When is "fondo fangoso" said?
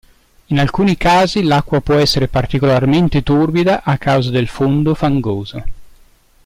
4.47-5.63